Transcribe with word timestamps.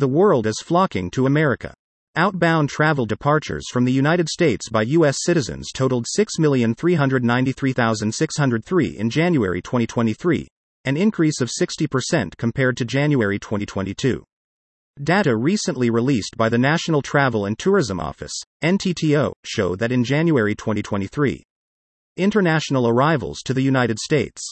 The 0.00 0.08
world 0.08 0.46
is 0.46 0.62
flocking 0.64 1.10
to 1.10 1.26
America. 1.26 1.74
Outbound 2.16 2.70
travel 2.70 3.04
departures 3.04 3.66
from 3.70 3.84
the 3.84 3.92
United 3.92 4.30
States 4.30 4.70
by 4.70 4.84
U.S. 4.84 5.18
citizens 5.20 5.72
totaled 5.72 6.06
6,393,603 6.18 8.94
in 8.94 9.10
January 9.10 9.60
2023, 9.60 10.48
an 10.86 10.96
increase 10.96 11.42
of 11.42 11.50
60% 11.50 12.34
compared 12.38 12.78
to 12.78 12.86
January 12.86 13.38
2022. 13.38 14.24
Data 15.04 15.36
recently 15.36 15.90
released 15.90 16.34
by 16.34 16.48
the 16.48 16.56
National 16.56 17.02
Travel 17.02 17.44
and 17.44 17.58
Tourism 17.58 18.00
Office, 18.00 18.32
NTTO, 18.64 19.34
show 19.44 19.76
that 19.76 19.92
in 19.92 20.02
January 20.02 20.54
2023, 20.54 21.42
international 22.16 22.88
arrivals 22.88 23.42
to 23.42 23.52
the 23.52 23.60
United 23.60 23.98
States, 23.98 24.50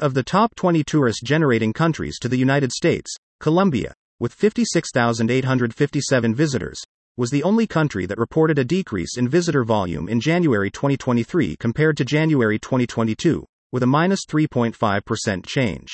Of 0.00 0.14
the 0.14 0.24
top 0.24 0.56
20 0.56 0.82
tourist 0.82 1.20
generating 1.24 1.72
countries 1.72 2.18
to 2.18 2.28
the 2.28 2.36
United 2.36 2.72
States, 2.72 3.14
Colombia, 3.38 3.94
with 4.18 4.34
56,857 4.34 6.34
visitors, 6.34 6.82
was 7.16 7.30
the 7.30 7.42
only 7.42 7.66
country 7.66 8.04
that 8.06 8.18
reported 8.18 8.58
a 8.58 8.64
decrease 8.64 9.16
in 9.16 9.26
visitor 9.28 9.64
volume 9.64 10.08
in 10.08 10.20
January 10.20 10.70
2023 10.70 11.56
compared 11.56 11.96
to 11.96 12.04
January 12.04 12.58
2022, 12.58 13.46
with 13.72 13.82
a 13.82 13.86
minus 13.86 14.20
3.5% 14.28 15.46
change. 15.46 15.88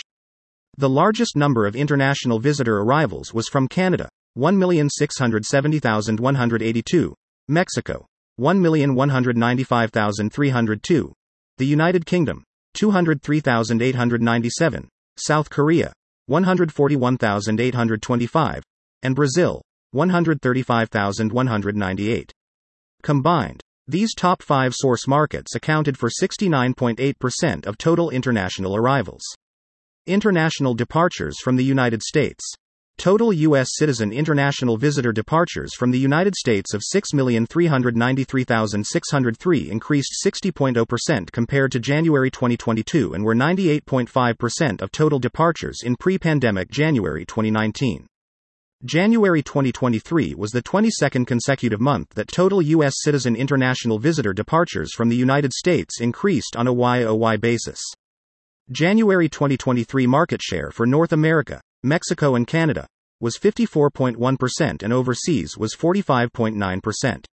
The 0.76 0.88
largest 0.88 1.36
number 1.36 1.66
of 1.66 1.74
international 1.74 2.38
visitor 2.38 2.78
arrivals 2.78 3.34
was 3.34 3.48
from 3.48 3.66
Canada, 3.68 4.08
1,670,182, 4.38 7.14
Mexico, 7.48 8.06
1,195,302, 8.38 11.12
the 11.58 11.66
United 11.66 12.04
Kingdom, 12.04 12.44
203,897, 12.74 14.88
South 15.16 15.48
Korea, 15.48 15.90
141,825, 16.26 18.62
and 19.02 19.16
Brazil, 19.16 19.62
135,198. 19.92 22.32
Combined, 23.02 23.62
these 23.88 24.14
top 24.14 24.42
five 24.42 24.74
source 24.74 25.06
markets 25.06 25.54
accounted 25.54 25.96
for 25.96 26.08
69.8% 26.08 27.66
of 27.66 27.78
total 27.78 28.10
international 28.10 28.74
arrivals. 28.74 29.22
International 30.06 30.74
departures 30.74 31.38
from 31.38 31.54
the 31.54 31.64
United 31.64 32.02
States. 32.02 32.42
Total 32.98 33.32
U.S. 33.32 33.68
citizen 33.74 34.10
international 34.10 34.76
visitor 34.76 35.12
departures 35.12 35.74
from 35.74 35.90
the 35.90 35.98
United 35.98 36.34
States 36.34 36.72
of 36.72 36.80
6,393,603 36.80 39.68
increased 39.68 40.24
60.0% 40.24 41.30
compared 41.30 41.72
to 41.72 41.78
January 41.78 42.30
2022 42.30 43.12
and 43.12 43.22
were 43.22 43.34
98.5% 43.34 44.80
of 44.80 44.90
total 44.90 45.18
departures 45.18 45.82
in 45.84 45.94
pre 45.94 46.18
pandemic 46.18 46.70
January 46.70 47.26
2019. 47.26 48.06
January 48.84 49.42
2023 49.42 50.34
was 50.34 50.50
the 50.50 50.62
22nd 50.62 51.26
consecutive 51.26 51.80
month 51.80 52.10
that 52.10 52.28
total 52.28 52.60
U.S. 52.60 52.96
citizen 52.98 53.34
international 53.34 53.98
visitor 53.98 54.34
departures 54.34 54.92
from 54.92 55.08
the 55.08 55.16
United 55.16 55.54
States 55.54 56.02
increased 56.02 56.56
on 56.56 56.66
a 56.66 56.74
YOY 56.74 57.38
basis. 57.38 57.80
January 58.70 59.30
2023 59.30 60.06
market 60.06 60.42
share 60.42 60.70
for 60.70 60.84
North 60.84 61.14
America, 61.14 61.58
Mexico 61.82 62.34
and 62.34 62.46
Canada, 62.46 62.86
was 63.18 63.38
54.1% 63.38 64.82
and 64.82 64.92
overseas 64.92 65.56
was 65.56 65.74
45.9%. 65.74 67.24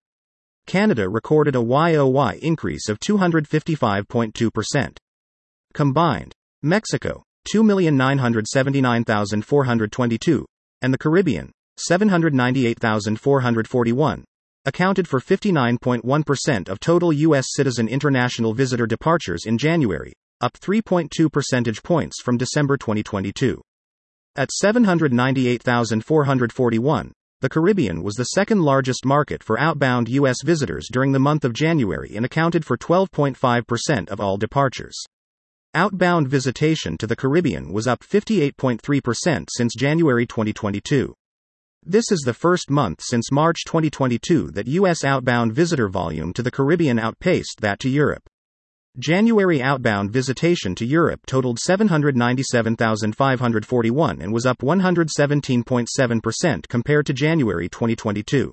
Canada 0.68 1.08
recorded 1.08 1.56
a 1.56 1.62
YOY 1.62 2.38
increase 2.42 2.90
of 2.90 3.00
255.2%. 3.00 4.96
Combined, 5.72 6.34
Mexico, 6.62 7.22
2,979,422, 7.50 10.44
and 10.82 10.92
the 10.92 10.98
Caribbean, 10.98 11.50
798,441, 11.78 14.24
accounted 14.66 15.08
for 15.08 15.20
59.1% 15.20 16.68
of 16.68 16.80
total 16.80 17.14
U.S. 17.14 17.46
citizen 17.48 17.88
international 17.88 18.52
visitor 18.52 18.86
departures 18.86 19.46
in 19.46 19.56
January, 19.56 20.12
up 20.42 20.52
3.2 20.52 21.32
percentage 21.32 21.82
points 21.82 22.20
from 22.20 22.36
December 22.36 22.76
2022. 22.76 23.62
At 24.36 24.52
798,441, 24.52 27.12
the 27.40 27.48
Caribbean 27.48 28.02
was 28.02 28.16
the 28.16 28.24
second 28.24 28.62
largest 28.62 29.06
market 29.06 29.44
for 29.44 29.60
outbound 29.60 30.08
U.S. 30.08 30.42
visitors 30.42 30.88
during 30.90 31.12
the 31.12 31.20
month 31.20 31.44
of 31.44 31.52
January 31.52 32.16
and 32.16 32.26
accounted 32.26 32.64
for 32.64 32.76
12.5% 32.76 34.08
of 34.08 34.20
all 34.20 34.36
departures. 34.36 34.96
Outbound 35.74 36.26
visitation 36.26 36.98
to 36.98 37.06
the 37.06 37.14
Caribbean 37.14 37.72
was 37.72 37.86
up 37.86 38.00
58.3% 38.00 39.48
since 39.50 39.74
January 39.76 40.26
2022. 40.26 41.14
This 41.84 42.10
is 42.10 42.20
the 42.24 42.34
first 42.34 42.70
month 42.70 43.00
since 43.02 43.30
March 43.30 43.64
2022 43.66 44.50
that 44.50 44.66
U.S. 44.66 45.04
outbound 45.04 45.52
visitor 45.52 45.88
volume 45.88 46.32
to 46.32 46.42
the 46.42 46.50
Caribbean 46.50 46.98
outpaced 46.98 47.60
that 47.60 47.78
to 47.80 47.88
Europe. 47.88 48.28
January 48.98 49.62
outbound 49.62 50.10
visitation 50.10 50.74
to 50.74 50.84
Europe 50.84 51.24
totaled 51.24 51.60
797,541 51.60 54.20
and 54.20 54.32
was 54.32 54.44
up 54.44 54.58
117.7% 54.58 56.68
compared 56.68 57.06
to 57.06 57.12
January 57.12 57.68
2022. 57.68 58.52